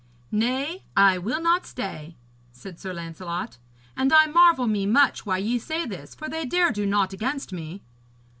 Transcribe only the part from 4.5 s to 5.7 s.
me much why ye